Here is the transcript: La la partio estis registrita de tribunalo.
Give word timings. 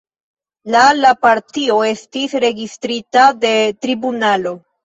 La 0.75 0.85
la 0.99 1.11
partio 1.25 1.77
estis 1.91 2.35
registrita 2.47 3.29
de 3.47 3.55
tribunalo. 3.87 4.57